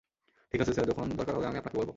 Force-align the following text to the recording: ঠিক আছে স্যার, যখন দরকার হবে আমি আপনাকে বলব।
ঠিক 0.53 0.59
আছে 0.61 0.73
স্যার, 0.73 0.87
যখন 0.87 1.05
দরকার 1.09 1.33
হবে 1.35 1.47
আমি 1.47 1.57
আপনাকে 1.57 1.77
বলব। 1.77 1.89